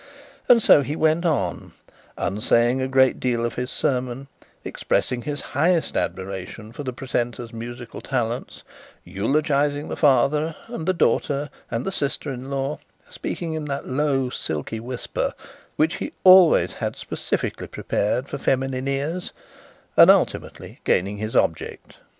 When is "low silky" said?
13.85-14.79